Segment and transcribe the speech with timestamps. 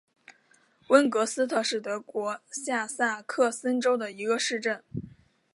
[0.87, 4.83] 温格斯特是德国下萨克森州的一个市镇。